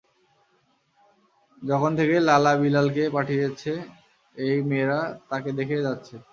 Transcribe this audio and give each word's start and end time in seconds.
যখন 1.61 1.91
থেকে 1.99 2.15
লালা 2.27 2.53
বিলালকে 2.61 3.03
পাঠিয়েছে, 3.15 3.71
এই 4.35 4.55
মেয়েরা 4.69 4.99
তাকে 5.29 5.49
দেখেই 5.59 5.85
যাচ্ছে। 5.87 6.15